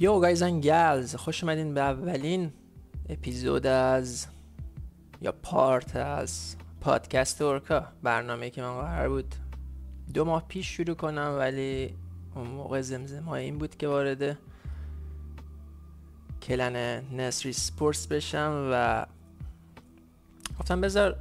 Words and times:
یو 0.00 0.20
گایز 0.20 0.42
ان 0.42 0.60
گلز 0.60 1.14
خوش 1.14 1.44
اومدین 1.44 1.74
به 1.74 1.80
اولین 1.80 2.52
اپیزود 3.08 3.66
از 3.66 4.26
یا 5.20 5.32
پارت 5.32 5.96
از 5.96 6.56
پادکست 6.80 7.42
اورکا. 7.42 7.84
برنامه 8.02 8.50
که 8.50 8.62
من 8.62 8.80
قرار 8.80 9.08
بود 9.08 9.34
دو 10.14 10.24
ماه 10.24 10.44
پیش 10.48 10.76
شروع 10.76 10.94
کنم 10.94 11.36
ولی 11.38 11.94
اون 12.34 12.46
موقع 12.46 12.80
زمزم 12.80 13.28
این 13.28 13.58
بود 13.58 13.76
که 13.76 13.88
وارد 13.88 14.38
کلن 16.42 17.04
نسری 17.16 17.52
سپورتس 17.52 18.06
بشم 18.06 18.70
و 18.72 19.06
گفتم 20.60 20.80
بذار 20.80 21.16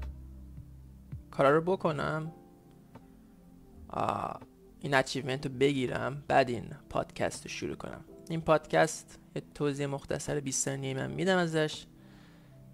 کارا 1.32 1.56
رو 1.56 1.62
بکنم 1.62 2.32
این 4.80 4.94
achievement 4.94 5.46
رو 5.46 5.52
بگیرم 5.54 6.24
بعد 6.28 6.50
این 6.50 6.66
پادکست 6.90 7.44
رو 7.44 7.50
شروع 7.50 7.76
کنم. 7.76 8.17
این 8.32 8.42
پادکست 8.42 9.20
یه 9.36 9.42
توضیح 9.56 9.86
مختصر 9.86 10.40
20 10.40 10.66
ثانیه 10.66 10.94
من 10.94 11.12
میدم 11.12 11.38
ازش. 11.38 11.86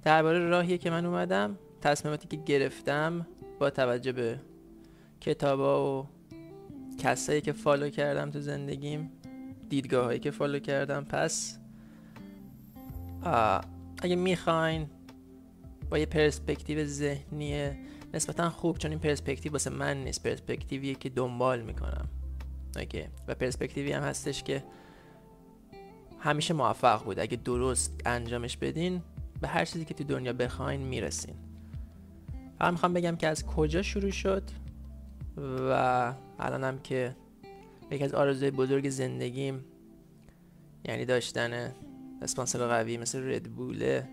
درباره 0.04 0.40
راهیه 0.40 0.78
که 0.78 0.90
من 0.90 1.06
اومدم 1.06 1.58
تصمیماتی 1.82 2.28
که 2.28 2.44
گرفتم 2.44 3.28
با 3.60 3.70
توجه 3.70 4.12
به 4.12 4.40
کتابا 5.22 6.02
و 6.02 6.08
کسایی 7.00 7.42
که 7.42 7.52
follow 7.52 7.90
کردم 7.90 8.32
تو 8.32 8.40
زندگیم 8.40 9.12
دیدگاه 9.70 10.06
هایی 10.06 10.20
که 10.20 10.32
follow 10.32 10.60
کردم. 10.60 11.04
پس 11.04 11.60
اگه 14.02 14.16
می‌خواین 14.16 14.90
با 15.90 15.98
یه 15.98 16.06
پرسپکتیو 16.06 16.86
ذهنی 16.86 17.72
نسبتا 18.14 18.50
خوب 18.50 18.78
چون 18.78 18.92
این 18.92 19.00
پرسپکتیو 19.00 19.52
واسه 19.52 19.70
من 19.70 20.04
نیست 20.04 20.24
پرسپکتیویه 20.24 20.96
که 20.96 21.10
دنبال 21.10 21.62
می‌کنم. 21.62 22.08
اوکی؟ 22.76 23.06
و 23.28 23.36
پرسپکتیوی 23.36 23.92
هم 23.92 24.04
هستش 24.04 24.44
که 24.44 24.64
همیشه 26.24 26.54
موفق 26.54 27.04
بود. 27.04 27.20
اگه 27.20 27.38
درست 27.38 28.02
انجامش 28.06 28.58
بدین 28.58 29.02
به 29.42 29.48
هر 29.48 29.66
چیزی 29.66 29.86
که 29.86 29.94
تو 29.94 30.04
دنیا 30.04 30.34
بخواین 30.34 30.82
می‌رسین. 30.82 31.36
فقط 32.60 32.72
می‌خوام 32.72 32.94
بگم 32.94 33.16
که 33.16 33.28
از 33.28 33.46
کجا 33.46 33.82
شروع 33.82 34.12
شد 34.12 34.44
و 35.38 36.14
الانم 36.40 36.80
که 36.80 37.16
یکی 37.92 38.04
از 38.04 38.14
آرزوی 38.14 38.52
بزرگ 38.52 38.90
زندگیم 38.90 39.66
یعنی 40.86 41.06
داشتن 41.06 41.74
اسپانسر 42.22 42.68
قوی 42.68 42.98
مثل 42.98 43.34
ردبوله 43.34 44.10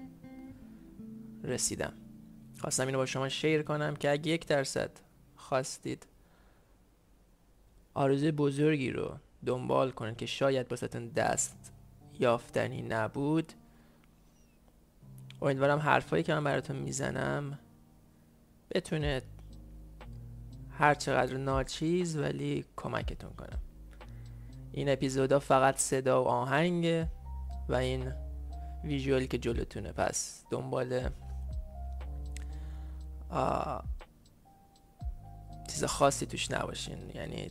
رسیدم. 1.45 1.93
خواستم 2.59 2.87
اینو 2.87 2.99
با 2.99 3.07
شما 3.07 3.29
شیر 3.29 3.63
کنم 3.63 3.97
که 3.97 4.11
اگه 4.11 4.33
یک 4.33 4.47
درصد 4.47 4.91
خواستید 5.37 6.07
آرزوی 7.95 8.31
بزرگی 8.31 8.91
رو 8.91 9.17
دنبال 9.47 9.91
کنید 9.91 10.17
که 10.17 10.27
شاید 10.27 10.69
باستون 10.69 11.09
دست 11.09 11.73
یافتنی 12.21 12.83
نبود. 12.83 13.53
امیدوارم 15.43 15.79
حرفایی 15.79 16.23
که 16.23 16.35
من 16.35 16.45
براتون 16.45 16.77
می‌زنم 16.77 17.59
بتونه 18.71 19.23
هر 20.71 20.95
چقدر 20.95 21.37
ناچیز 21.37 22.17
ولی 22.17 22.65
کمکتون 22.77 23.31
کنم 23.31 23.59
این 24.73 24.89
اپیزودا 24.89 25.39
فقط 25.39 25.77
صدا 25.77 26.25
و 26.25 26.29
آهنگه 26.29 27.09
و 27.69 27.75
این 27.75 28.13
ویژوالی 28.85 29.27
که 29.27 29.39
جلوتونه. 29.39 29.93
پس 29.93 30.45
دنبال 30.51 31.11
چیز 35.69 35.85
خاصی 35.85 36.27
توش 36.27 36.51
نباشین. 36.51 37.11
یعنی 37.15 37.51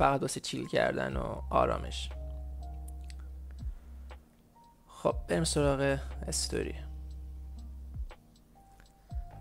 فقط 0.00 0.22
واسه 0.22 0.40
چیل 0.40 0.66
کردن 0.66 1.16
و 1.16 1.42
آرامش. 1.50 2.10
خب 4.86 5.14
بریم 5.28 5.44
سراغ 5.44 5.98
استوری. 6.26 6.74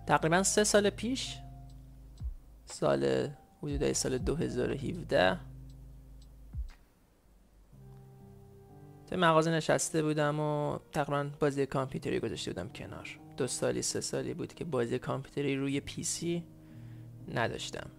تقریبا 0.07 0.43
سه 0.43 0.63
سال 0.63 0.89
پیش 0.89 1.37
سال 2.65 3.29
حدود 3.63 3.91
سال 3.93 4.17
2017 4.17 5.39
تو 9.07 9.17
مغازه 9.17 9.51
نشسته 9.51 10.03
بودم 10.03 10.39
و 10.39 10.79
تقریبا 10.91 11.29
بازی 11.39 11.65
کامپیوتری 11.65 12.19
گذاشته 12.19 12.53
بودم 12.53 12.69
کنار. 12.69 13.19
دو 13.37 13.47
سالی 13.47 13.81
سه 13.81 14.01
سالی 14.01 14.33
بود 14.33 14.53
که 14.53 14.65
بازی 14.65 14.99
کامپیوتری 14.99 15.55
روی 15.55 15.79
پی 15.79 16.03
سی 16.03 16.43
نداشتم. 17.33 17.89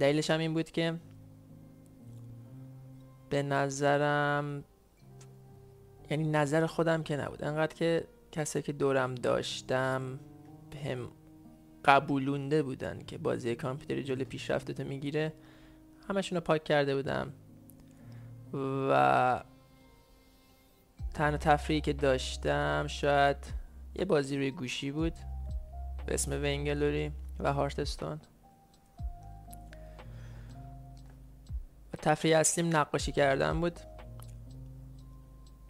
دلیلش 0.00 0.30
هم 0.30 0.40
این 0.40 0.54
بود 0.54 0.70
که 0.70 0.98
به 3.30 3.42
نظرم 3.42 4.64
یعنی 6.10 6.30
نظر 6.30 6.66
خودم 6.66 7.02
که 7.02 7.16
نبود. 7.16 7.44
انقدر 7.44 7.74
که 7.74 8.04
کسایی 8.32 8.62
که 8.62 8.72
دورم 8.72 9.14
داشتم 9.14 10.18
هم 10.84 11.08
قبولونده 11.84 12.62
بودن 12.62 13.02
که 13.06 13.18
بازی 13.18 13.54
کامپیوتری 13.54 14.04
جلو 14.04 14.24
پیشرفتتو 14.24 14.84
می‌گیره 14.84 15.32
همشون 16.08 16.36
رو 16.36 16.44
پاک 16.44 16.64
کرده 16.64 16.96
بودم. 16.96 17.32
و 18.90 19.42
تنها 21.14 21.36
تفریحی 21.36 21.80
که 21.80 21.92
داشتم 21.92 22.86
شاید 22.86 23.36
یه 23.94 24.04
بازی 24.04 24.36
روی 24.36 24.50
گوشی 24.50 24.90
بود 24.90 25.12
به 26.06 26.14
اسم 26.14 26.42
وینگلوری 26.42 27.12
و 27.38 27.52
هارتستون 27.52 28.20
تفریح 32.02 32.38
اصلیم 32.38 32.76
نقاشی 32.76 33.12
کردن 33.12 33.60
بود. 33.60 33.80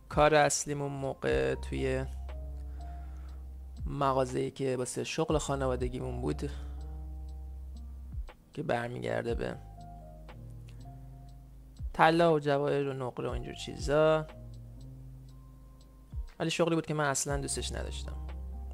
کار 0.08 0.34
اصلیم 0.34 0.82
اون 0.82 0.92
موقع 0.92 1.54
توی 1.54 2.04
مغازه‌ای 3.86 4.50
که 4.50 4.76
واسه 4.76 5.04
شغل 5.04 5.38
خانوادگیمون 5.38 6.20
بود 6.20 6.50
که 8.54 8.62
برمیگرده 8.62 9.34
به 9.34 9.56
طلا 11.92 12.34
و 12.34 12.40
جواهر 12.40 12.88
و 12.88 12.92
نقره 12.92 13.28
و 13.28 13.32
اینجور 13.32 13.54
چیزا. 13.54 14.26
ولی 16.38 16.50
شغلی 16.50 16.74
بود 16.74 16.86
که 16.86 16.94
من 16.94 17.04
اصلا 17.04 17.40
دوستش 17.40 17.72
نداشتم. 17.72 18.16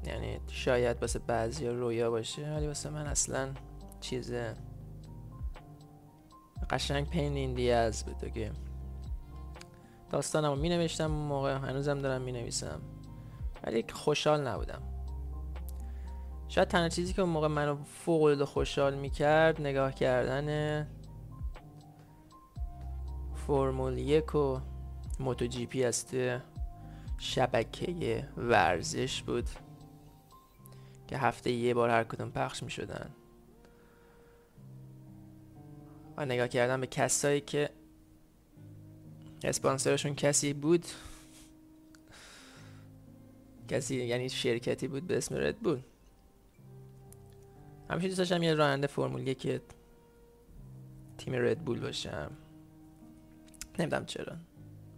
یعنی 0.05 0.39
شاید 0.47 1.01
واسه 1.01 1.19
بعضی 1.19 1.67
رویا 1.67 2.11
باشه 2.11 2.53
ولی 2.53 2.67
واسه 2.67 2.89
من 2.89 3.07
اصلا 3.07 3.53
چیز 4.01 4.33
قشنگ 6.69 7.09
پین 7.09 7.33
ایندی 7.33 7.71
از 7.71 8.05
بود 8.05 8.31
که 8.31 8.51
داستانم 10.09 10.49
رو 10.49 10.55
می 10.55 10.69
نوشتم 10.69 11.11
اون 11.11 11.27
موقع 11.27 11.53
هنوزم 11.53 11.99
دارم 11.99 12.21
می 12.21 12.31
نویسم 12.31 12.81
ولی 13.63 13.85
خوشحال 13.93 14.47
نبودم. 14.47 14.81
شاید 16.47 16.67
تنها 16.67 16.89
چیزی 16.89 17.13
که 17.13 17.21
اون 17.21 17.31
موقع 17.31 17.47
منو 17.47 17.77
فوق 17.83 18.23
العاده 18.23 18.45
خوشحال 18.45 18.95
می‌کرد 18.95 19.61
نگاه 19.61 19.93
کردن 19.93 20.87
فرمول 23.47 23.97
یک 23.97 24.35
و 24.35 24.59
موتو 25.19 25.45
جی 25.45 25.65
پی 25.65 25.83
از 25.83 26.05
شبکه 27.17 28.27
ورزش 28.37 29.21
بود 29.21 29.49
که 31.07 31.17
هفته 31.17 31.51
یه 31.51 31.73
بار 31.73 31.89
هر 31.89 32.03
کدوم 32.03 32.31
پخش 32.31 32.63
می 32.63 32.71
شدن 32.71 33.09
و 36.17 36.25
نگاه 36.25 36.47
کردم 36.47 36.81
به 36.81 36.87
کسایی 36.87 37.41
که 37.41 37.69
اسپانسرشون 39.43 40.15
کسی 40.15 40.53
بود. 40.53 40.85
کسی 43.67 43.95
یعنی 43.95 44.29
شرکتی 44.29 44.87
بود 44.87 45.07
به 45.07 45.17
اسم 45.17 45.35
ردبول 45.35 45.79
همیشه 47.89 48.07
دوست 48.07 48.17
داشتم 48.17 48.43
یه 48.43 48.53
راننده 48.53 48.87
فرمول 48.87 49.33
که 49.33 49.61
تیم 51.17 51.33
ردبول 51.33 51.79
باشم. 51.79 52.31
نمی‌دونم 53.79 54.05
چرا. 54.05 54.35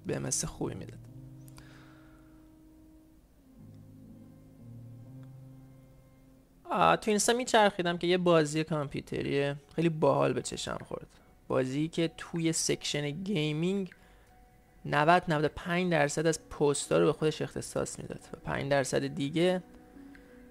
به 0.05 0.19
مثل 0.19 0.47
خوبی 0.47 0.73
می‌داد. 0.73 0.97
تو 7.01 7.11
اینستا 7.11 7.33
میچرخیدم 7.33 7.97
که 7.97 8.07
یه 8.07 8.17
بازی 8.17 8.63
کامپیوتری 8.63 9.53
خیلی 9.75 9.89
باحال 9.89 10.33
به 10.33 10.41
چشم 10.41 10.77
خورد. 10.77 10.96
بازی 11.47 11.87
که 11.87 12.11
توی 12.17 12.53
section 12.53 13.09
gaming 13.11 13.89
90 14.85 15.23
95 15.27 15.91
درصد 15.91 16.27
از 16.27 16.49
پستا 16.49 16.99
رو 16.99 17.05
به 17.05 17.13
خودش 17.13 17.41
اختصاص 17.41 17.99
می‌داد 17.99 18.19
و 18.33 18.37
5 18.37 18.71
درصد 18.71 19.07
دیگه 19.07 19.63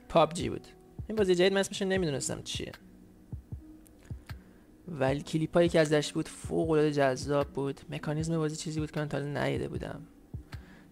PUBG 0.09 0.49
بود. 0.49 0.67
این 1.09 1.17
بازی 1.17 1.35
جدید 1.35 1.53
من 1.53 1.61
اسمش 1.61 1.83
نمی‌دونستم 1.83 2.43
چیه. 2.43 2.73
ولی 4.89 5.21
کلیپ 5.21 5.55
هایی 5.55 5.69
که 5.69 5.81
ازش 5.81 6.13
بود 6.13 6.29
فوق 6.29 6.71
العاده 6.71 6.93
جذاب 6.93 7.49
بود. 7.49 7.81
مکانیزم 7.91 8.37
بازی 8.37 8.57
چیزی 8.57 8.81
بود 8.81 8.91
که 8.91 9.01
من 9.01 9.09
تا 9.09 9.19
ندیده 9.19 9.69
بودم. 9.69 10.03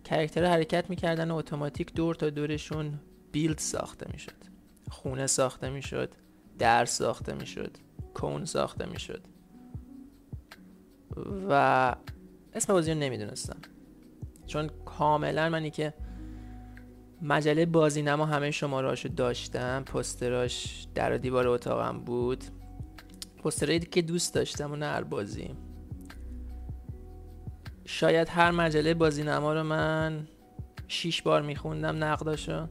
character 0.05 0.44
حرکت 0.44 0.90
می‌کردن 0.90 1.30
و 1.30 1.36
اتوماتیک 1.36 1.94
دور 1.94 2.14
تا 2.14 2.30
دورشون 2.30 3.00
build 3.32 3.58
ساخته 3.58 4.06
می‌شد. 4.12 4.54
خونه 4.90 5.26
ساخته 5.26 5.70
می‌شد. 5.70 6.14
در 6.58 6.84
ساخته 6.84 7.34
می‌شد. 7.34 7.76
کون 8.14 8.44
ساخته 8.44 8.86
می‌شد. 8.86 9.22
و 11.48 11.96
اسم 12.54 12.72
بازی 12.72 12.92
رو 12.92 12.98
نمی‌دونستم. 12.98 13.56
چون 14.46 14.70
کاملا 14.84 15.48
منی 15.48 15.70
که 15.70 15.94
مجله 17.22 17.66
بازی 17.66 18.02
نما 18.02 18.26
همه 18.26 18.50
شمارهاشو 18.50 19.08
داشتم 19.08 19.82
پستراش 19.84 20.86
در 20.94 21.12
و 21.14 21.18
دیوار 21.18 21.48
اتاقم 21.48 21.98
بود. 21.98 22.44
پسترهایی 23.44 23.80
که 23.80 24.02
دوست 24.02 24.34
داشتم 24.34 24.72
و 24.72 24.76
هر 24.76 25.02
بازی. 25.02 25.54
شاید 27.84 28.28
هر 28.28 28.50
مجله 28.50 28.94
بازی 28.94 29.22
نما 29.22 29.54
رو 29.54 29.62
من 29.62 30.26
شیش 30.88 31.22
بار 31.22 31.42
میخوندم 31.42 32.04
نقداشو. 32.04 32.66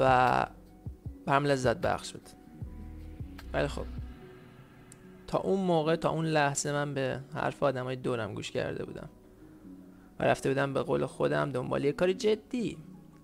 و 0.00 0.46
برم 1.26 1.44
لذت 1.44 1.76
بخش 1.76 2.12
بود. 2.12 2.28
ولی 3.52 3.68
خب. 3.68 3.86
اون 5.36 5.60
موقع 5.60 5.96
تا 5.96 6.10
اون 6.10 6.26
لحظه 6.26 6.72
من 6.72 6.94
به 6.94 7.20
حرف 7.34 7.62
های 7.62 7.96
دورم 7.96 8.34
گوش 8.34 8.50
کرده 8.50 8.84
بودم. 8.84 9.08
و 10.20 10.24
رفته 10.24 10.48
بودم 10.48 10.74
به 10.74 10.82
قول 10.82 11.06
خودم 11.06 11.52
دنبال 11.52 11.84
یه 11.84 11.92
کاری 11.92 12.14
جدی. 12.14 12.76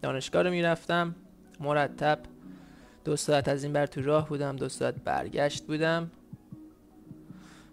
دانشگاه 0.03 0.43
رو 0.43 0.51
می‌رفتم 0.51 1.15
مرتب. 1.61 2.19
دو 3.05 3.17
ساعت 3.17 3.49
از 3.49 3.65
این 3.65 3.73
بر 3.73 3.87
تو 3.87 4.03
راه 4.03 4.29
بودم 4.29 4.57
دو 4.57 4.69
ساعت 4.69 4.95
برگشت 4.95 5.67
بودم. 5.67 6.11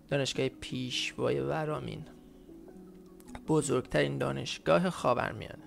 دانشگاه 0.10 0.50
پیشوای 0.50 1.40
ورامین. 1.40 2.06
بزرگترین 3.48 4.18
دانشگاه 4.18 4.90
خاورمیانه. 4.90 5.64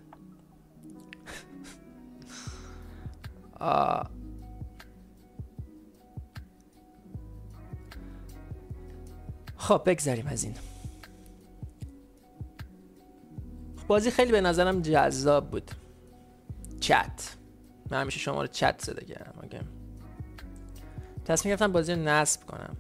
خب 9.63 9.83
بگذاریم 9.87 10.27
از 10.27 10.45
این. 10.45 10.55
بازی 13.89 14.11
خیلی 14.11 14.33
به 14.33 14.41
نظرم 14.41 14.83
جذاب 14.83 15.51
بود. 15.51 15.71
چت. 16.81 17.37
من 17.91 18.01
همیشه 18.01 18.19
شما 18.19 18.41
رو 18.41 18.47
چت 18.47 18.83
صدا 18.85 19.03
کردم 19.03 19.35
okay. 19.43 19.59
تصمیم 21.25 21.51
گرفتم 21.51 21.73
بازی 21.73 21.93
رو 21.93 21.99
نصب 21.99 22.47
کنم. 22.47 22.77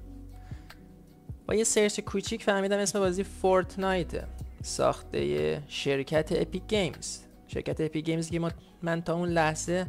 با 1.47 1.55
یه 1.55 1.65
search 1.65 2.01
کوچیک 2.01 2.43
فهمیدم 2.43 2.79
اسم 2.79 2.99
بازی 2.99 3.25
Fortnite 3.25 4.25
ساخته 4.63 5.63
شرکت 5.69 6.29
Epic 6.33 6.63
Games. 6.69 7.19
شرکت 7.47 7.81
Epic 7.81 8.05
Games 8.05 8.31
که 8.31 8.51
من 8.83 9.03
تا 9.03 9.15
اون 9.15 9.29
لحظه 9.29 9.87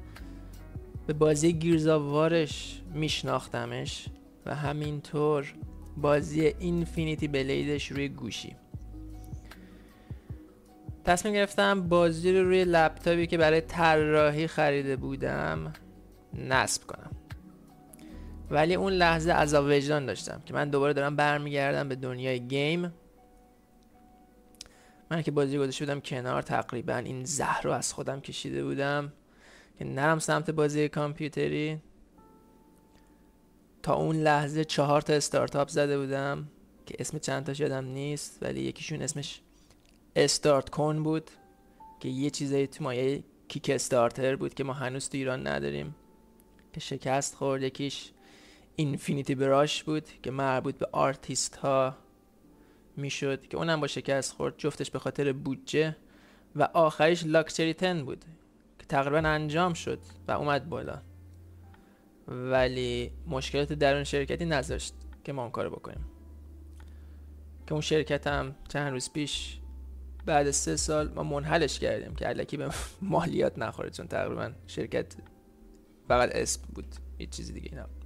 به 1.08 1.14
بازی 1.14 1.54
Gears 1.54 2.07
of 2.07 2.28
War 2.28 2.60
ش 2.60 2.82
میشناختمش 2.94 4.06
و 4.46 4.56
همینطور 4.56 5.54
بازی 5.98 6.46
Infinity 6.46 7.28
Blade 7.28 7.74
ش 7.74 7.92
روی 7.92 8.10
گوشی. 8.10 8.56
تصمیم 11.06 11.34
گرفتم 11.34 11.88
بازی 11.88 12.32
رو 12.32 12.44
روی 12.44 12.64
لپتاپی 12.64 13.28
که 13.28 13.38
برای 13.38 13.62
طراحی 13.62 14.48
خریده 14.48 14.96
بودم 14.96 15.74
نصب 16.34 16.84
کنم. 16.84 17.12
ولی 18.52 18.76
اون 18.76 18.94
لحظه 18.94 19.32
عذاب 19.32 19.66
وجدان 19.66 20.06
داشتم 20.06 20.42
که 20.46 20.54
من 20.54 20.70
دوباره 20.70 20.94
دارم 20.94 21.16
برمیگردم 21.16 21.90
به 21.90 21.96
دنیای 21.96 22.40
game. 22.40 22.94
من 25.12 25.22
که 25.22 25.32
بازی 25.32 25.58
گذاشته 25.58 25.86
بودم 25.86 26.00
کنار 26.00 26.42
تقریبا 26.42 26.96
این 26.96 27.26
زهر 27.26 27.62
رو 27.62 27.72
از 27.72 27.94
خودم 27.94 28.22
کشیده 28.22 28.64
بودم 28.64 29.14
که 29.78 29.86
نرم 29.86 30.20
سمت 30.20 30.52
بازی 30.52 30.90
کامپیوتری. 30.90 31.82
تا 33.84 33.94
اون 33.94 34.16
لحظه 34.16 34.66
چهار 34.66 35.02
تا 35.02 35.14
استارتاپ 35.14 35.70
زده 35.70 36.00
بودم 36.00 36.48
که 36.86 36.96
اسم 37.00 37.18
چند 37.18 37.46
تاش 37.46 37.60
یادم 37.60 37.86
نیست 37.86 38.38
ولی 38.42 38.62
یکیشون 38.62 39.02
اسمش 39.02 39.42
استارت 40.16 40.70
کن 40.70 41.04
بود 41.04 41.32
که 42.00 42.10
یه 42.10 42.30
چیزایی 42.30 42.68
تو 42.68 42.84
مایه 42.84 43.24
Kickstarter 43.48 44.36
بود 44.36 44.54
که 44.54 44.64
ما 44.64 44.74
هنوز 44.74 45.10
تو 45.10 45.18
ایران 45.18 45.48
نداریم. 45.48 45.96
که 46.74 46.80
شکست 46.80 47.36
خورد 47.36 47.64
یکیش 47.64 48.12
Infinity 48.76 49.36
Brush 49.36 49.84
بود 49.84 50.22
که 50.22 50.32
مربوط 50.32 50.76
به 50.76 50.88
آرتیست 50.92 51.56
ها 51.56 51.96
می‌شد 52.98 53.48
که 53.48 53.58
اونم 53.58 53.82
با 53.82 53.88
شکست 53.88 54.34
خورد 54.34 54.54
جفتش 54.58 54.92
به 54.92 55.00
خاطر 55.00 55.34
بودجه. 55.34 55.96
و 56.56 56.64
آخریش 56.74 57.24
لاکچری 57.26 57.74
تن 57.74 58.06
بود 58.06 58.26
که 58.80 58.86
تقریبا 58.86 59.18
انجام 59.18 59.74
شد 59.74 60.00
و 60.28 60.32
اومد 60.32 60.70
بالا. 60.70 61.02
ولی 62.28 63.12
مشکلات 63.28 63.74
درون 63.74 64.04
شرکتی 64.04 64.46
نذاشت 64.46 64.94
که 65.24 65.34
ما 65.34 65.42
اون 65.42 65.52
کارو 65.52 65.70
بکنیم. 65.70 66.06
که 67.68 67.74
اون 67.74 67.82
شرکت 67.82 68.28
هم 68.28 68.56
چند 68.70 68.92
روز 68.92 69.12
پیش 69.14 69.60
بعد 70.26 70.52
سه 70.52 70.76
سال 70.76 71.14
ما 71.14 71.24
منحلش 71.24 71.80
کردیم 71.80 72.16
که 72.16 72.26
علکی 72.26 72.58
به 72.58 72.70
مالیات 73.02 73.58
نخوره 73.58 73.90
چون 73.90 74.08
تقریبا 74.08 74.52
شرکت 74.68 75.16
فقط 76.08 76.30
اسم 76.36 76.62
بود 76.76 76.96
هیچ 77.18 77.30
چیزی 77.30 77.54
دیگه 77.54 77.76
نبود. 77.76 78.06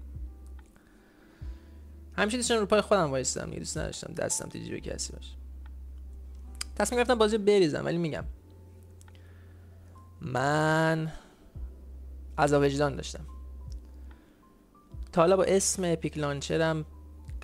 همیشه 2.17 2.37
داشتم 2.37 2.55
رو 2.55 2.65
پای 2.65 2.81
خودم 2.81 3.11
وایستم 3.11 3.49
دوست 3.49 3.77
نداشتم 3.77 4.13
دستم 4.13 4.49
تو 4.49 4.59
جیب 4.59 4.79
کسی 4.79 5.13
باشه. 5.13 5.31
تصمیم 6.75 6.99
گرفتم 6.99 7.15
بازی 7.15 7.37
بریزم 7.37 7.85
ولی 7.85 7.97
میگم. 7.97 8.23
من 10.21 11.13
عذاب 12.37 12.53
وجدان 12.53 12.95
داشتم. 12.95 13.25
حالا 15.21 15.37
با 15.37 15.43
اسم 15.43 15.83
Epic 15.85 16.17
Launcher 16.17 16.77
م 16.77 16.85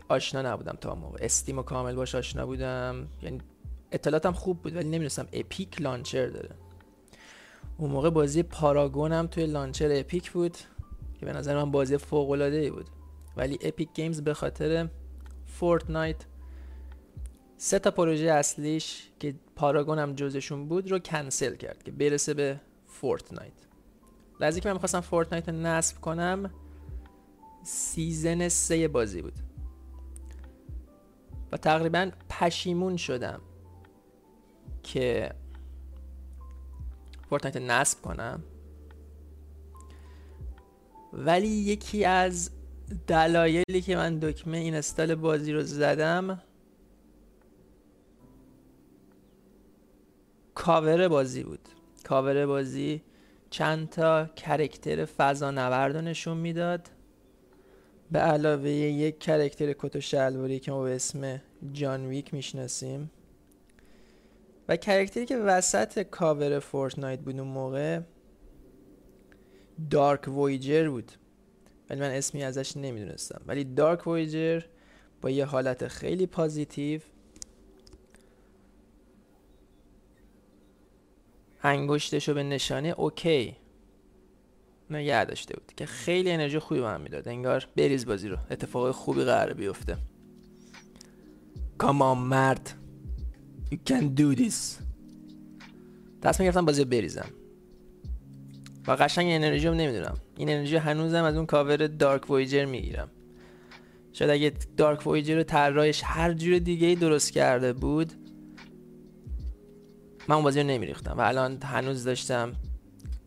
آشنا 0.09 0.41
نبودم 0.41 0.77
تا 0.81 0.95
موقع. 0.95 1.17
Steam 1.21 1.59
و 1.59 1.63
کامل 1.63 1.95
باهاش 1.95 2.15
آشنا 2.15 2.45
بودم. 2.45 3.07
یعنی 3.21 3.41
اطلاعاتم 3.91 4.31
خوب 4.31 4.61
بود 4.61 4.75
ولی 4.75 4.85
نمی‌دونستم 4.85 5.27
Epic 5.33 5.81
Launcher 5.81 6.27
داره. 6.27 6.49
اون 7.77 7.91
موقع 7.91 8.09
بازی 8.09 8.43
Paragon 8.43 9.17
م 9.17 9.27
توی 9.27 9.45
launcher 9.45 9.89
Epic 9.91 10.31
بود 10.31 10.57
که 11.19 11.25
به 11.25 11.33
نظر 11.33 11.55
من 11.55 11.71
بازی 11.71 11.97
فوق 11.97 12.29
العاده 12.29 12.57
ای 12.57 12.69
بود. 12.69 12.89
ولی 13.37 13.57
Epic 13.61 13.89
Games 13.93 14.21
به 14.21 14.33
خاطر 14.33 14.89
Fortnite 15.45 16.25
سه 17.57 17.79
تا 17.79 17.91
پروژه 17.91 18.25
اصلیش 18.25 19.09
که 19.19 19.35
Paragon 19.55 19.99
هم 19.99 20.13
جزشون 20.13 20.67
بود 20.67 20.91
رو 20.91 20.99
کنسل 20.99 21.55
کرد 21.55 21.83
که 21.83 21.91
برسه 21.91 22.33
به 22.33 22.59
Fortnite. 22.87 23.53
لحظه 24.39 24.59
که 24.59 24.69
من 24.69 24.73
می‌خواستم 24.73 25.01
Fortnite 25.01 25.49
رو 25.49 25.55
نصب 25.55 26.01
کنم 26.01 26.51
season 27.63 28.47
سه 28.49 28.87
بازی 28.87 29.21
بود. 29.21 29.33
و 31.51 31.57
تقریبا 31.57 32.11
پشیمون 32.29 32.97
شدم 32.97 33.41
که 34.83 35.31
Fortnite 37.29 37.57
نصب 37.57 38.01
کنم. 38.01 38.43
ولی 41.13 41.47
یکی 41.47 42.05
از 42.05 42.51
دلایلی 43.07 43.81
که 43.85 43.95
من 43.95 44.19
دکمه 44.19 44.57
install 44.57 45.15
بازی 45.15 45.53
رو 45.53 45.63
زدم 45.63 46.41
کاور 50.55 51.07
بازی 51.07 51.43
بود. 51.43 51.69
کاور 52.03 52.45
بازی 52.45 53.01
چند 53.49 53.89
تا 53.89 54.25
character 54.25 55.05
فضا 55.05 55.51
نورد 55.51 55.97
نشون 55.97 56.37
می‌داد. 56.37 56.89
به 58.13 58.19
علاوه 58.19 58.69
یک 58.69 59.19
character 59.19 59.73
کت 59.73 59.95
و 59.95 60.01
شلواری 60.01 60.59
که 60.59 60.71
ما 60.71 60.83
به 60.83 60.95
اسم 60.95 61.41
جان 61.71 62.05
ویک 62.05 62.33
می‌شناسیم 62.33 63.11
و 64.67 64.77
character 64.77 65.20
ی 65.20 65.25
که 65.25 65.37
وسط 65.37 65.99
cover 65.99 66.59
Fortnite 66.59 67.19
بود 67.19 67.39
اون 67.39 67.47
موقع 67.47 67.99
Dark 69.89 70.27
Voyager 70.27 70.89
بود. 70.89 71.11
ولی 71.89 71.99
من 71.99 72.09
اسمی 72.09 72.43
ازش 72.43 72.77
نمی‌دونستم. 72.77 73.41
ولی 73.47 73.63
Dark 73.63 74.07
Voyager 74.07 74.61
با 75.21 75.29
یه 75.29 75.45
حالت 75.45 75.87
خیلی 75.87 76.25
positive 76.25 77.01
انگشتشو 81.63 82.33
به 82.33 82.43
نشانه 82.43 82.89
okay 82.89 83.55
نگه 84.89 85.25
داشته 85.25 85.55
بود 85.55 85.71
که 85.77 85.85
خیلی 85.85 86.31
انرژی 86.31 86.59
خوبی 86.59 86.81
بهم 86.81 87.01
می‌داد. 87.01 87.27
انگار 87.27 87.67
بریز 87.75 88.05
بازی 88.05 88.27
رو. 88.27 88.37
اتفاق 88.51 88.91
خوبی 88.91 89.23
قراره 89.23 89.53
بیفته. 89.53 89.97
کامان 91.77 92.17
مرد. 92.17 92.73
You 93.71 93.77
can 93.89 94.03
do 94.19 94.37
this. 94.37 94.55
تصمیم 96.21 96.45
گرفتم 96.45 96.65
بازی 96.65 96.83
رو 96.83 96.89
بریزم. 96.89 97.29
و 98.87 98.91
قشنگ 98.91 99.27
انرژی 99.27 99.67
رو 99.67 99.73
نمی‌دونم. 99.73 100.17
این 100.37 100.49
انرژی 100.49 100.75
هنوزم 100.75 101.23
از 101.23 101.35
اون 101.35 101.45
کاور 101.45 101.87
دارک 101.87 102.29
وویجر 102.29 102.65
می‌گیرم. 102.65 103.09
شاید 104.13 104.31
اگه 104.31 104.53
دارک 104.77 105.07
وویجر 105.07 105.35
رو 105.35 105.43
طراحش 105.43 106.01
هر 106.05 106.33
جور 106.33 106.59
دیگه 106.59 106.87
ای 106.87 106.95
درست 106.95 107.31
کرده 107.31 107.73
بود 107.73 108.13
من 110.27 110.35
اون 110.35 110.43
بازی 110.43 110.61
رو 110.61 110.67
نمیریختم. 110.67 111.17
و 111.17 111.21
الان 111.21 111.57
هنوز 111.63 112.03
داشتم 112.03 112.53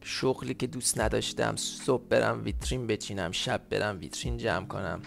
شغلی 0.09 0.55
که 0.55 0.67
دوست 0.67 1.01
نداشتم 1.01 1.57
صبح 1.57 2.03
برم 2.09 2.45
ویترین 2.45 2.87
بچینم 2.87 3.31
شب 3.31 3.61
برم 3.71 3.99
ویترین 3.99 4.37
جمع 4.37 4.67
کنم. 4.67 5.03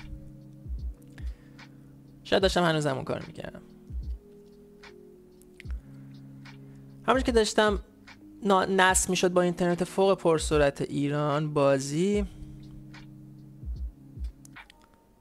شاید 2.23 2.41
داشتم 2.41 2.63
هنوز 2.63 2.85
همون 2.85 3.03
کار 3.03 3.23
می‌کردم. 3.27 3.61
همونش 7.07 7.23
که 7.23 7.31
داشتم 7.31 7.79
نصب 8.69 9.09
می‌شد 9.09 9.33
با 9.33 9.41
اینترنت 9.41 9.83
فوق 9.83 10.17
پرسرعت 10.17 10.81
ایران 10.81 11.53
بازی 11.53 12.25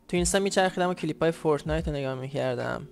تو 0.09 0.17
Insta 0.17 0.39
میچرخیدم 0.39 0.91
و 0.91 0.95
کلیپ 0.95 1.23
های 1.23 1.33
Fortnite 1.33 1.89
رو 1.89 1.95
نگاه 1.95 2.15
می‌کردم. 2.15 2.89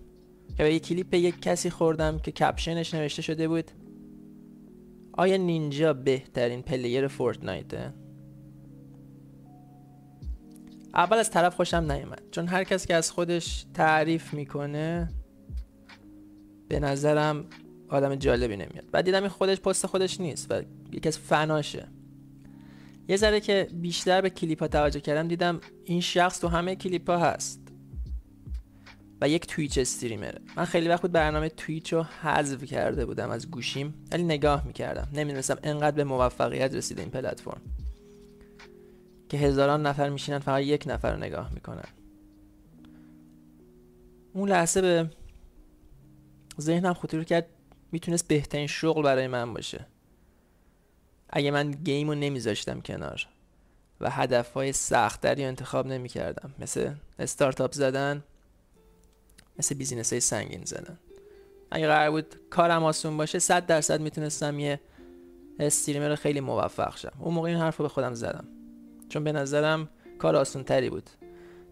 که 0.57 0.63
به 0.63 0.73
یه 0.73 0.81
کلیپ 0.81 1.15
یک 1.15 1.43
کسی 1.43 1.71
خوردم 1.71 2.19
که 2.19 2.33
caption 2.33 2.81
ش 2.81 2.95
نوشته 2.95 3.23
شده 3.23 3.49
بود. 3.49 3.71
آیا 5.17 5.37
Ninja 5.37 5.93
بهترین 5.93 6.63
player 6.63 7.09
Fortnite 7.09 7.76
ه؟ 7.76 7.93
اول 10.95 11.17
از 11.17 11.31
طرف 11.31 11.55
خوشم 11.55 11.93
نیومد 11.93 12.23
چون 12.31 12.47
هر 12.47 12.65
کس 12.65 12.87
که 12.87 12.95
از 12.95 13.11
خودش 13.11 13.67
تعریف 13.75 14.35
می‌کنه 14.35 15.09
به 16.69 16.81
نظرم 16.81 17.45
آدم 17.89 18.15
جالبی 18.15 18.57
نمیاد. 18.57 18.91
بعد 18.93 19.05
دیدم 19.05 19.21
این 19.21 19.29
خودش 19.29 19.61
پست 19.61 19.87
خودش 19.87 20.21
نیست 20.21 20.47
و 20.51 20.63
یکی 20.93 21.09
از 21.09 21.19
فناشه. 21.19 21.89
یه 23.09 23.17
ذره 23.17 23.41
که 23.41 23.69
بیشتر 23.73 24.21
به 24.21 24.31
کلیپ 24.31 24.61
ها 24.61 24.69
توجه 24.69 25.01
کردم 25.01 25.29
دیدم 25.29 25.61
این 25.85 26.01
شخص 26.01 26.41
تو 26.41 26.49
همه 26.49 26.77
کلیپ 26.77 27.11
ها 27.11 27.19
هست. 27.19 27.66
و 29.21 29.29
یک 29.29 29.47
تویچ 29.47 29.79
استریمره. 29.79 30.41
من 30.57 30.65
خیلی 30.65 30.89
وقت 30.89 31.03
بود 31.03 31.13
برنامه 31.13 31.49
تویچ 31.49 31.93
رو 31.93 32.03
حذف 32.03 32.65
کرده 32.65 33.07
بودم 33.07 33.31
از 33.31 33.51
گوشیم 33.51 33.95
ولی 34.13 34.23
نگاه 34.23 34.67
می‌کردم. 34.67 35.09
نمی‌دونستم 35.13 35.59
انقدر 35.63 35.97
به 35.97 36.05
موفقیت 36.05 36.75
رسیده 36.75 37.03
این 37.03 37.11
پلتفرم. 37.11 37.61
که 39.29 39.37
هزاران 39.37 39.87
نفر 39.87 40.09
میشینن 40.09 40.39
فقط 40.39 40.63
یک 40.63 40.85
نفر 40.87 41.13
رو 41.13 41.19
نگاه 41.19 41.55
می‌کنن. 41.55 41.89
اون 44.33 44.49
لحظه 44.49 44.81
به 44.81 45.11
ذهنم 46.61 46.95
خطور 46.95 47.25
کرد 47.25 47.47
می‌تونست 47.93 48.29
بهترین 48.29 48.67
شغل 48.67 49.03
برای 49.03 49.27
من 49.27 49.55
باشه. 49.55 49.87
اگه 51.31 51.51
من 51.51 51.71
game 51.71 52.09
رو 52.09 52.15
نمیذاشتم 52.15 52.81
کنار 52.81 53.27
و 54.01 54.11
هدف 54.11 54.53
های 54.53 54.73
سختتری 54.73 55.45
انتخاب 55.45 55.87
نمی‌کردم. 55.87 56.55
مثل 56.59 56.95
استارتاپ 57.19 57.73
زدن 57.73 58.23
مثل 59.59 59.75
business 59.75 60.13
های 60.13 60.21
سنگین 60.21 60.65
زدن. 60.65 60.99
اگه 61.71 61.87
قرار 61.87 62.11
بود 62.11 62.35
کارم 62.51 62.85
آسون 62.85 63.17
باشه 63.17 63.39
صد 63.39 63.67
درصد 63.67 64.01
می‌تونستم 64.01 64.59
یه 64.59 64.81
streamer 65.59 66.15
خیلی 66.15 66.41
موفق 66.41 66.97
شم. 66.97 67.13
اون 67.19 67.35
موقع 67.35 67.49
این 67.49 67.59
حرف 67.59 67.77
رو 67.77 67.83
به 67.83 67.89
خودم 67.89 68.15
زدم. 68.15 68.45
چون 69.09 69.25
به 69.25 69.33
نظرم 69.33 69.89
کار 70.19 70.37
آسون 70.37 70.65
تری 70.65 70.91
بود 70.91 71.11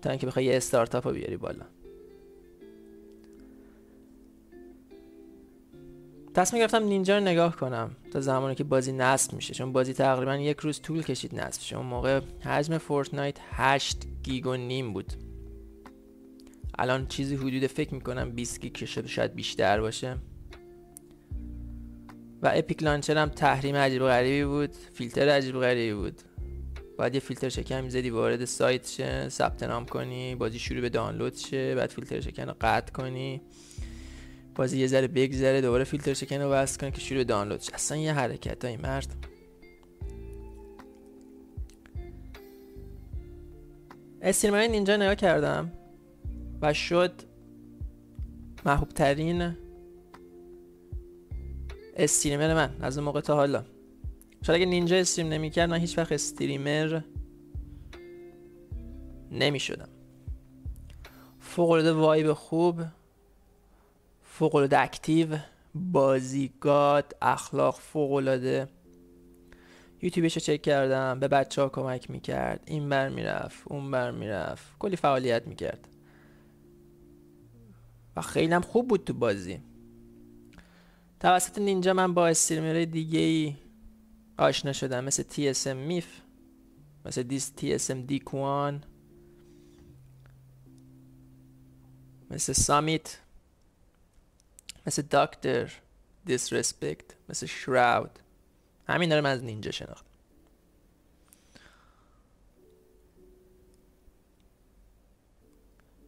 تا 0.03 0.11
اینکه 0.11 0.27
بخوای 0.27 0.45
یه 0.45 0.57
استارتاپ 0.57 1.07
رو 1.07 1.13
بیاری 1.13 1.37
بالا. 1.37 1.65
تصمیم 6.35 6.61
گرفتم 6.63 6.85
Ninja 6.85 7.19
رو 7.19 7.25
نگاه 7.25 7.57
کنم 7.57 7.91
تا 8.13 8.21
زمانی 8.21 8.55
که 8.55 8.65
بازی 8.65 8.93
نصب 8.93 9.33
میشه. 9.33 9.55
چون 9.55 9.73
بازی 9.73 9.93
تقریبا 9.93 10.37
یک 10.37 10.59
روز 10.59 10.81
طول 10.81 11.03
کشید 11.03 11.41
نصب 11.41 11.63
شه. 11.63 11.77
اون 11.77 11.87
موقع 11.87 12.21
حجم 12.45 12.79
Fortnite 12.79 13.37
8 13.51 13.99
گیگ 14.23 14.47
و 14.47 14.57
نیم 14.57 14.93
بود. 14.93 15.13
الان 16.79 17.07
چیزی 17.07 17.37
حدود 17.37 17.67
فکر 17.67 17.95
می‌کنم 17.95 18.31
20 18.31 18.61
گیگ 18.61 18.75
شده 18.75 19.09
شاید 19.09 19.35
بیشتر 19.35 19.81
باشه. 19.81 20.17
و 22.43 22.53
اپیک 22.55 22.83
لانچر 22.83 23.19
هم 23.19 23.29
تحریم 23.29 23.77
عجیب 23.77 24.03
و 24.03 24.05
غریبی 24.05 24.45
بود. 24.45 24.73
فیلتر 24.73 25.29
عجیب 25.29 25.57
و 25.57 25.61
غریبی 25.61 25.95
بود. 25.95 26.21
باید 26.99 27.15
یه 27.15 27.21
فیلتر 27.21 27.49
شکن 27.49 27.81
می‌زدی 27.81 28.11
وارد 28.11 28.45
سایت 28.45 28.87
شه 28.87 29.29
ثبت 29.29 29.63
نام 29.63 29.87
کنی 29.87 30.35
بازی 30.35 30.59
شروع 30.59 30.81
به 30.81 30.89
دانلود 30.89 31.35
شه 31.35 31.75
بعد 31.75 31.91
فیلتر 31.91 32.21
شکن 32.21 32.43
رو 32.43 32.55
قطع 32.61 32.93
کنی. 32.93 33.43
بازی 34.55 34.79
یه 34.79 34.87
ذره 34.87 35.09
بگذره 35.09 35.61
دوباره 35.61 35.85
فیلتر 35.85 36.15
شکن 36.15 36.41
رو 36.41 36.51
وصل 36.51 36.81
کنی 36.81 36.91
که 36.91 37.01
شروع 37.01 37.25
دانلود 37.25 37.61
شه. 37.61 37.75
اصلا 37.75 37.99
یه 37.99 38.13
حرکت 38.13 38.65
های 38.65 38.77
مرد. 38.77 39.15
استریمر 44.23 44.67
نینجا 44.67 44.97
نگاه 44.97 45.15
کردم. 45.15 45.73
و 46.65 46.73
شد 46.73 47.13
محبوب 48.67 48.89
ترین 48.89 49.57
استریمر 51.97 52.55
من 52.55 52.77
از 52.81 52.99
اون 52.99 53.05
موقع 53.05 53.21
تا 53.21 53.35
حالا. 53.35 53.65
شاید 54.47 54.61
اگه 54.61 54.71
نینجا 54.71 54.97
استریم 54.97 55.29
نمی‌کرد 55.29 55.71
من 55.71 55.79
هیچ 55.79 55.99
وقت 55.99 56.13
استریمر 56.13 57.01
نمی 59.31 59.61
شدم 59.61 59.89
فوق 61.41 61.71
العاده 61.71 61.93
وایب 61.93 62.33
خوب 62.33 62.83
فوق 64.23 64.69
اکتیو 64.73 65.39
بازیگاد 65.75 67.17
اخلاق 67.23 67.75
فوق 67.75 68.11
یوتیوبش 70.03 70.35
رو 70.35 70.41
چک 70.41 70.63
کردم 70.63 71.21
به 71.21 71.29
بچه 71.29 71.63
ها 71.63 71.69
کمک 71.69 72.11
می‌کرد 72.11 72.61
این 72.67 72.89
بر 72.89 73.09
می‌رفت 73.09 73.63
اون 73.65 73.91
بر 73.91 74.11
می‌رفت. 74.11 74.79
کلی 74.79 74.97
فعالیت 74.97 75.47
می‌کرد. 75.47 75.89
و 78.17 78.23
خیلی 78.23 78.55
هم 78.55 78.61
خوب 78.61 78.89
بود 78.89 79.05
تو 79.05 79.13
بازی. 79.13 79.61
توسط 81.21 81.59
نینجا 81.59 81.93
من 81.93 82.15
با 82.15 82.29
استریمر 82.29 82.85
دیگه 82.85 83.19
ای 83.19 83.57
آشنا 84.39 84.73
شدم. 84.73 85.05
مثل 85.05 85.23
ام 85.67 85.77
میف 85.77 86.07
مثل 87.05 87.23
دیس 87.23 87.91
ام 87.91 88.03
دیکوان 88.03 88.85
مثل 92.31 92.53
سامیت 92.53 93.19
مثل 94.87 95.03
داکتر 95.03 95.73
دیسرسپکت 96.25 97.05
مثل 97.29 97.47
شراود 97.47 98.19
همین 98.89 99.09
داره 99.09 99.21
من 99.21 99.31
از 99.31 99.45
نینجا 99.45 99.71
شناختم. 99.71 100.14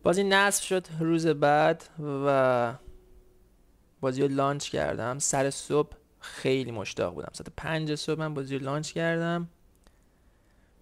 بازی 0.07 0.25
نصب 0.25 0.63
شد 0.63 0.87
روز 1.01 1.27
بعد 1.27 1.85
و 2.25 2.75
بازی 4.01 4.23
رو 4.23 4.29
لانچ 4.29 4.71
کردم. 4.71 5.19
سر 5.19 5.51
صبح 5.51 5.97
خیلی 6.21 6.71
مشتاق 6.71 7.15
بودم. 7.15 7.29
ساعت 7.33 7.49
پنج 7.57 7.95
صبح 7.95 8.19
من 8.19 8.35
بازی 8.35 8.59
رو 8.59 8.65
لانچ 8.65 8.93
کردم. 8.93 9.49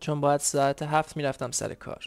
چون 0.01 0.21
باید 0.21 0.41
ساعت 0.41 0.83
هفت 0.83 1.17
می‌رفتم 1.17 1.51
سر 1.51 1.75
کار. 1.75 2.07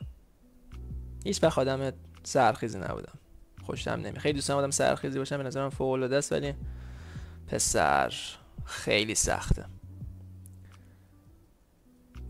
هیچ 1.24 1.44
وقت 1.44 1.60
آدم 1.60 1.92
سرخیزی 2.24 2.80
نبودم. 2.80 3.20
خوشم 3.64 3.92
نمی 3.92 4.20
خیلی 4.20 4.34
دوست 4.34 4.48
دارم 4.48 4.72
سرخیزی 4.72 5.20
باشم. 5.20 5.38
به 5.38 5.44
نظرم 5.44 5.70
فوق 5.70 5.92
العاده 5.92 6.16
است 6.16 6.32
ولی 6.32 6.54
پسر 7.48 8.14
خیلی 8.66 9.16
سخته. 9.16 9.66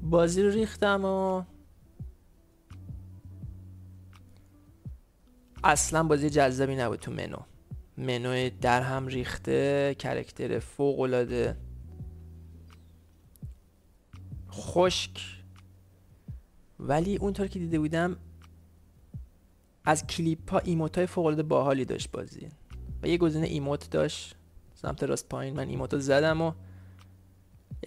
بازی 0.01 0.43
رو 0.43 0.49
ریختم 0.49 1.05
و 1.05 1.43
اصلا 5.63 6.03
بازی 6.03 6.29
جذابی 6.29 6.75
نبود 6.75 6.99
تو 6.99 7.11
منو. 7.11 7.37
منو 7.97 8.49
در 8.61 8.81
هم 8.81 9.07
ریخته 9.07 9.95
کرکتر 9.99 10.59
فوق 10.59 10.99
العاده 10.99 11.57
خشک. 14.51 15.43
ولی 16.79 17.17
اونطور 17.17 17.47
که 17.47 17.59
دیده 17.59 17.79
بودم 17.79 18.17
از 19.85 20.07
کلیپ 20.07 20.51
ها 20.51 20.59
ایموت 20.59 20.97
های 20.97 21.07
فوق 21.07 21.25
العاده 21.25 21.43
باحالی 21.43 21.85
داشت 21.85 22.11
بازی. 22.11 22.49
و 23.03 23.07
یه 23.07 23.17
گزینه 23.17 23.47
ایموت 23.47 23.89
داشت 23.89 24.35
سمت 24.73 25.03
راست 25.03 25.29
پایین. 25.29 25.55
من 25.55 25.69
ایموت 25.69 25.93
رو 25.93 25.99
زدم 25.99 26.41
و 26.41 26.51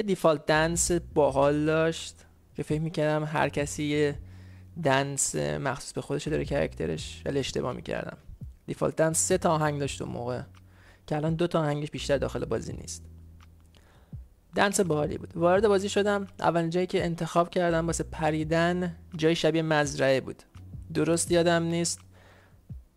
یه 0.01 0.07
default 0.07 0.47
dance 0.47 0.93
باحال 0.93 1.65
داشت. 1.65 2.27
که 2.55 2.63
فکر 2.63 2.81
می‌کردم 2.81 3.25
هر 3.25 3.49
کسی 3.49 3.85
یه 3.85 4.19
dance 4.83 5.35
مخصوص 5.37 5.93
به 5.93 6.01
خودش 6.01 6.29
داره 6.29 6.45
character 6.45 7.08
ش 7.08 7.23
ولی 7.25 7.39
اشتباه 7.39 7.73
می‌کردم. 7.73 8.17
default 8.67 8.97
dance 8.97 9.19
سه 9.19 9.39
تا 9.39 9.51
آهنگ 9.51 9.81
داشت 9.81 10.03
اون 10.03 10.13
موقع 10.13 10.43
که 11.07 11.17
الان 11.17 11.35
دو 11.35 11.47
تا 11.47 11.61
آهنگش 11.61 11.91
بیشتر 11.91 12.19
داخل 12.19 12.45
بازی 12.45 12.73
نیست. 12.73 13.05
dance 14.55 14.81
باحالی 14.81 15.19
بود. 15.19 15.37
وارد 15.37 15.69
بازی 15.69 15.89
شدم. 15.89 16.27
اولین 16.41 16.71
جایی 16.71 16.87
که 16.87 17.05
انتخاب 17.05 17.51
کردم 17.51 17.87
واسه 17.87 18.05
پریدن 18.05 18.97
جای 19.17 19.37
شبیه 19.37 19.63
مزرعه 19.63 20.21
بود. 20.21 20.43
درست 20.95 21.31
یادم 21.31 21.63
نیست. 21.63 22.01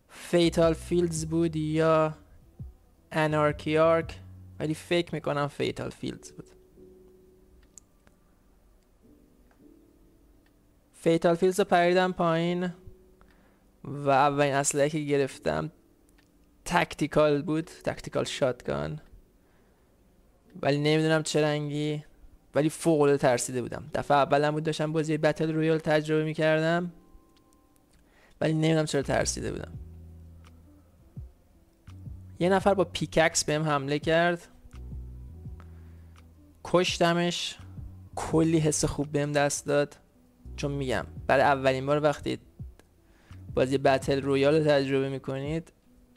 Fatal 0.08 0.74
Fields 0.74 1.26
بود 1.26 1.56
یا 1.56 2.14
Anarchy 3.12 3.74
Acres 3.74 4.18
ولی 4.60 4.74
فکر 4.74 5.14
می‌کنم 5.14 5.48
Fatal 5.48 5.90
Fields 5.90 6.32
بود. 6.32 6.50
Fatal 11.04 11.34
Fields 11.34 11.58
رو 11.58 11.64
پریدم 11.64 12.12
پایین 12.12 12.72
و 13.84 14.10
اولین 14.10 14.54
اسلحه 14.54 14.88
که 14.88 14.98
گرفتم 14.98 15.70
tactical 16.64 17.42
بود 17.42 17.64
tactical 17.64 18.24
shotgun. 18.24 19.00
ولی 20.62 20.78
نمی‌دونم 20.78 21.22
چه 21.22 21.42
رنگی 21.42 22.04
ولی 22.54 22.68
فوق 22.68 23.00
العاده 23.00 23.18
ترسیده 23.18 23.62
بودم. 23.62 23.90
دفعه 23.94 24.16
اولم 24.16 24.50
بود 24.50 24.64
داشتم 24.64 24.92
بازی 24.92 25.18
battle 25.18 25.52
royale 25.52 25.78
تجربه 25.78 26.24
می‌کردم 26.24 26.92
ولی 28.40 28.52
نمی‌دونم 28.52 28.84
چرا 28.84 29.02
ترسیده 29.02 29.52
بودم. 29.52 29.72
یه 32.38 32.48
نفر 32.48 32.74
با 32.74 32.84
pickaxe 32.84 33.44
بهم 33.44 33.62
حمله 33.62 33.98
کرد. 33.98 34.48
کشتمش. 36.64 37.58
کلی 38.14 38.58
حس 38.58 38.84
خوب 38.84 39.12
بهم 39.12 39.32
دست 39.32 39.66
داد. 39.66 39.96
چون 40.56 40.72
میگم 40.72 41.06
برای 41.26 41.44
اولین 41.44 41.86
بار 41.86 42.02
وقتی 42.02 42.38
بازی 43.54 43.78
battle 43.78 44.22
royale 44.22 44.54
رو 44.54 44.64
تجربه 44.64 45.08
می‌کنید 45.08 45.72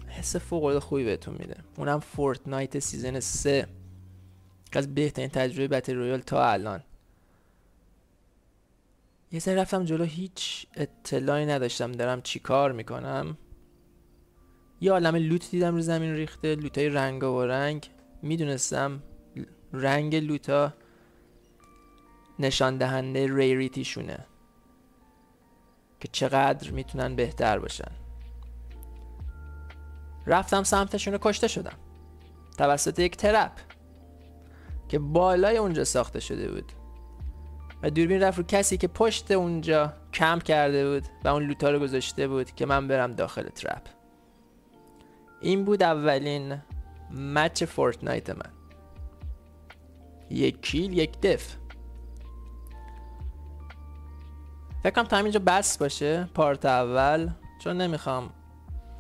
حس 0.08 0.36
فوق 0.36 0.80
خوبی 0.80 1.04
بهتون 1.04 1.36
میده. 1.40 1.56
اونم 1.78 2.00
Fortnite 2.00 2.80
season 2.80 3.20
3 3.20 3.68
از 4.74 4.96
بهترین 4.96 5.30
تجربه 5.30 5.68
battle 5.68 5.96
royale 5.96 6.20
تا 6.20 6.46
الان. 6.52 6.84
یه 9.32 9.40
سری 9.40 9.56
رفتم 9.56 9.86
جلو 9.86 10.04
هیچ 10.04 10.68
اطلاعی 10.76 11.46
نداشتم 11.46 11.92
دارم 11.92 12.22
چی 12.22 12.40
کار 12.40 12.72
می‌کنم. 12.72 13.38
یه 14.82 14.92
عالم 14.92 15.16
لوت 15.16 15.52
دیدم 15.52 15.76
رو 15.76 15.82
زمین 15.82 16.14
ریخته 16.14 16.56
لوتای 16.56 16.90
رنگ 16.90 17.24
و 17.24 17.46
رنگ. 17.46 17.90
می‌دونستم 18.22 19.04
رنگ 19.74 20.16
لوتا 20.16 20.74
نشان 22.40 22.78
دهنده 22.78 23.36
ریریتیشونه 23.36 24.26
که 26.00 26.08
چقدر 26.12 26.72
می‌تونن 26.72 27.16
بهتر 27.16 27.60
باشن. 27.60 27.92
رفتم 30.26 30.64
سمتشون 30.64 31.14
رو 31.14 31.20
کشته 31.22 31.48
شدم. 31.48 31.78
توسط 32.58 33.00
یک 33.00 33.18
ترپ 33.18 33.52
که 34.90 35.00
بالای 35.00 35.58
اونجا 35.58 35.84
ساخته 35.84 36.20
شده 36.20 36.52
بود. 36.52 36.72
و 37.84 37.90
دوربین 37.90 38.22
رفت 38.22 38.38
رو 38.38 38.44
کسی 38.44 38.78
که 38.78 38.88
پشت 38.88 39.32
اونجا 39.32 39.94
کمپ 40.14 40.44
کرده 40.44 40.94
بود 40.94 41.10
و 41.24 41.28
اون 41.28 41.44
لوتا 41.44 41.70
رو 41.70 41.80
گذاشته 41.80 42.28
بود 42.28 42.52
که 42.52 42.66
من 42.66 42.88
برم 42.88 43.14
داخل 43.14 43.50
ترپ. 43.50 43.82
این 45.42 45.66
بود 45.66 45.84
اولین 45.84 46.62
مچ 47.12 47.64
فورتنایت 47.64 48.30
من. 48.30 48.52
یک 50.30 50.62
کیل 50.62 50.98
یک 50.98 51.22
دف. 51.22 51.58
فکرم 54.84 55.04
تا 55.04 55.18
اینجا 55.18 55.40
بس 55.40 55.78
باشه. 55.78 56.30
پارت 56.34 56.66
اول. 56.66 57.30
چون 57.60 57.78
نمی‌خوام 57.78 58.30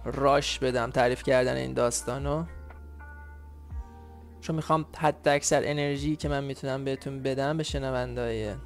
راش 0.05 0.60
بدم 0.60 0.91
تعریف 0.91 1.24
کردن 1.24 1.55
این 1.55 1.74
داستانو. 1.74 2.46
چون 4.41 4.55
می‌خوام 4.55 4.86
حد 4.98 5.27
اکثر 5.27 5.62
انرژی 5.65 6.15
که 6.15 6.29
من 6.29 6.43
می‌تونم 6.43 6.86
بهتون 6.86 7.24
بدم 7.24 7.57
به 7.57 7.63
شنونده 7.63 8.57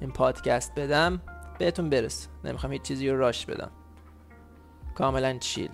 این 0.00 0.12
پادکست 0.12 0.74
بدم 0.74 1.22
بهتون 1.58 1.90
برس 1.90 2.28
نمی‌خوام 2.44 2.72
هیچ 2.72 2.82
چیزی 2.82 3.08
رو 3.08 3.18
راش 3.18 3.46
بدم. 3.46 3.70
کاملا 4.94 5.38
چیل. 5.38 5.70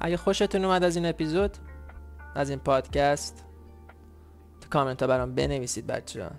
اگه 0.00 0.16
خوشتون 0.16 0.64
اومد 0.64 0.84
از 0.84 0.96
این 0.96 1.06
اپیزود 1.06 1.58
از 2.34 2.50
این 2.50 2.58
پادکست 2.58 3.44
تو 4.60 4.68
کامنت 4.68 5.02
ها 5.02 5.08
برام 5.08 5.34
بنویسید 5.34 5.86
بچه 5.86 6.30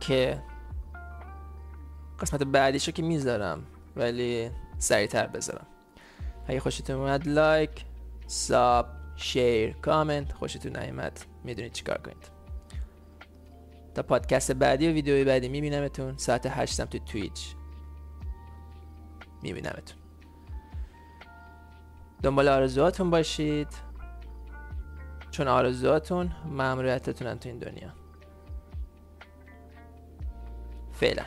که 0.00 0.42
قسمت 2.20 2.42
بعدیشو 2.42 2.92
که 2.92 3.02
می‌ذارم 3.02 3.66
ولی 3.96 4.50
سریعتر 4.78 5.26
بذارم. 5.26 5.66
اگه 6.46 6.60
خوشتون 6.60 6.96
اومد 6.96 7.28
لایک 7.28 7.84
ساب 8.26 8.86
شیر 9.16 9.72
کامنت 9.72 10.32
خوشتون 10.32 10.76
نیومد 10.76 11.20
می‌دونید 11.44 11.72
چیکار 11.72 11.98
کنید. 11.98 12.30
تا 13.94 14.02
پادکست 14.02 14.52
بعدی 14.52 14.88
و 14.88 14.92
ویدیوی 14.92 15.24
بعدی 15.24 15.48
میبینمتون. 15.48 16.16
ساعت 16.16 16.46
هشتم 16.46 16.84
تو 16.84 16.98
تویچ 16.98 17.54
میبینمتون. 19.42 19.98
دنبال 22.22 22.48
آرزوهاتون 22.48 23.10
باشید. 23.10 23.68
چون 25.30 25.48
آرزوهاتون 25.48 26.32
ممنوعیتتونن 26.44 27.38
تو 27.38 27.48
این 27.48 27.58
دنیا. 27.58 27.92
فعلا 30.97 31.25